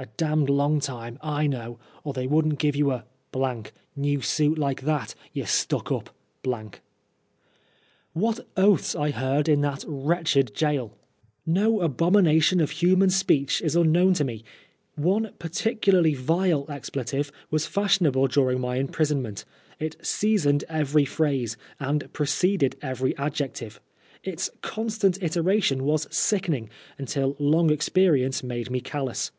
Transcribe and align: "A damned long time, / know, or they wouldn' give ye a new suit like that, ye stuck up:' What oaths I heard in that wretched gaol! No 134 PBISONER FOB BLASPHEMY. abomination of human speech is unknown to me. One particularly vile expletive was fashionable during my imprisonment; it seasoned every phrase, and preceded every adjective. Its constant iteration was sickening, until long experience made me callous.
"A 0.00 0.06
damned 0.16 0.48
long 0.48 0.78
time, 0.78 1.18
/ 1.22 1.22
know, 1.50 1.80
or 2.04 2.12
they 2.12 2.28
wouldn' 2.28 2.50
give 2.54 2.76
ye 2.76 2.88
a 2.88 3.04
new 3.96 4.20
suit 4.20 4.56
like 4.56 4.82
that, 4.82 5.16
ye 5.32 5.42
stuck 5.42 5.90
up:' 5.90 6.10
What 8.12 8.46
oaths 8.56 8.94
I 8.94 9.10
heard 9.10 9.48
in 9.48 9.60
that 9.62 9.84
wretched 9.88 10.54
gaol! 10.56 10.94
No 11.44 11.70
134 11.72 11.82
PBISONER 11.82 11.82
FOB 11.82 11.96
BLASPHEMY. 11.96 12.06
abomination 12.06 12.60
of 12.60 12.70
human 12.70 13.10
speech 13.10 13.60
is 13.60 13.74
unknown 13.74 14.14
to 14.14 14.22
me. 14.24 14.44
One 14.94 15.32
particularly 15.40 16.14
vile 16.14 16.64
expletive 16.68 17.32
was 17.50 17.66
fashionable 17.66 18.28
during 18.28 18.60
my 18.60 18.76
imprisonment; 18.76 19.44
it 19.80 19.96
seasoned 20.00 20.62
every 20.68 21.06
phrase, 21.06 21.56
and 21.80 22.08
preceded 22.12 22.76
every 22.80 23.16
adjective. 23.16 23.80
Its 24.22 24.48
constant 24.62 25.20
iteration 25.24 25.82
was 25.82 26.06
sickening, 26.16 26.70
until 26.98 27.34
long 27.40 27.70
experience 27.70 28.44
made 28.44 28.70
me 28.70 28.78
callous. 28.80 29.32